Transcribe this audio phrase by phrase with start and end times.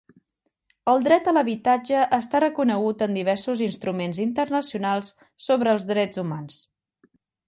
[0.91, 5.13] El dret a l'habitatge està reconegut en diversos instruments internacionals
[5.49, 6.57] sobre els drets humans.